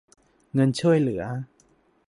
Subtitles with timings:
[0.53, 1.21] เงินช่วยเหลือ